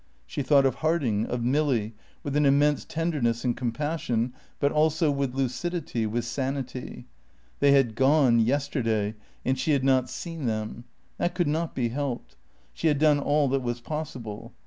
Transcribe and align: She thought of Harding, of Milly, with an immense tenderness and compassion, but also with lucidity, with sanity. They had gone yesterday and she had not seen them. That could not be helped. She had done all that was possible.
She 0.25 0.41
thought 0.41 0.65
of 0.65 0.73
Harding, 0.81 1.27
of 1.27 1.43
Milly, 1.43 1.93
with 2.23 2.35
an 2.35 2.43
immense 2.43 2.85
tenderness 2.85 3.45
and 3.45 3.55
compassion, 3.55 4.33
but 4.59 4.71
also 4.71 5.11
with 5.11 5.35
lucidity, 5.35 6.07
with 6.07 6.25
sanity. 6.25 7.05
They 7.59 7.73
had 7.73 7.93
gone 7.93 8.39
yesterday 8.39 9.13
and 9.45 9.59
she 9.59 9.73
had 9.73 9.83
not 9.83 10.09
seen 10.09 10.47
them. 10.47 10.85
That 11.19 11.35
could 11.35 11.47
not 11.47 11.75
be 11.75 11.89
helped. 11.89 12.35
She 12.73 12.87
had 12.87 12.97
done 12.97 13.19
all 13.19 13.47
that 13.49 13.61
was 13.61 13.79
possible. 13.79 14.53